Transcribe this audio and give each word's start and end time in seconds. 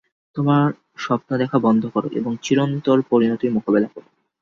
তোমার 0.35 0.65
স্বপ্ন 0.97 1.29
দেখা 1.37 1.57
বন্ধ 1.59 1.83
করো 1.87 2.07
এবং 2.11 2.31
চিরন্তর 2.41 2.97
পরিণতির 3.09 3.51
মোকাবিলা 3.51 3.87
করো। 3.87 4.07